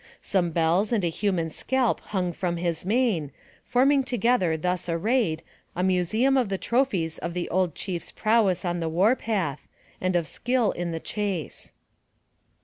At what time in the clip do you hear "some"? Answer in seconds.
0.23-0.49